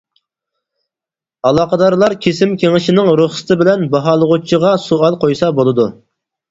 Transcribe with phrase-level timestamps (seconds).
[1.49, 5.93] ئالاقىدارلار كېسىم كېڭىشىنىڭ رۇخسىتى بىلەن باھالىغۇچىغا سوئال قويسا بولىدۇ.